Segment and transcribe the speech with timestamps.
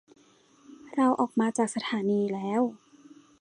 [0.95, 2.61] เราออกมาจากสถานีแล้ว